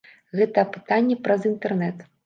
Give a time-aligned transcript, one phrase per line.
[0.39, 2.07] Гэта апытанне праз інтэрнэт.